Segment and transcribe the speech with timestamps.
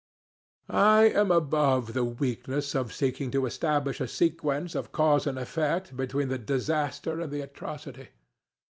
[0.67, 5.95] I am above the weakness of seeking to establish a sequence of cause and effect,
[5.95, 8.07] between the disaster and the atrocity.